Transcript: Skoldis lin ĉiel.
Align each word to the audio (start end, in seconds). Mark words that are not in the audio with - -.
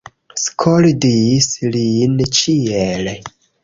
Skoldis 0.43 1.51
lin 1.77 2.19
ĉiel. 2.43 3.17